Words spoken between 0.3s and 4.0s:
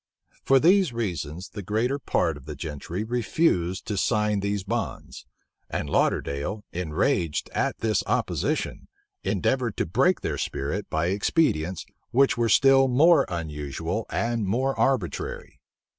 For these reasons, the greater part of the gentry refused to